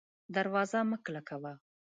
[0.35, 1.53] دروازه مه کلکه وه